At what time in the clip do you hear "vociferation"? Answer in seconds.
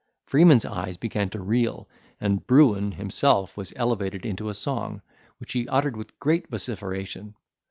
6.49-7.35